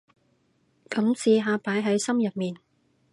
[0.89, 2.55] 噉試下擺喺心入面